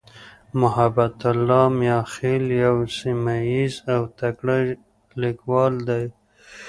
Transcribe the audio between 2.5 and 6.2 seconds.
یو سیمهییز او تکړه لیکوال دی.